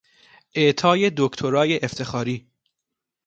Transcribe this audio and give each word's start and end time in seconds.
اعطای 0.53 1.11
دکترای 1.17 1.75
افتخاری 1.83 2.47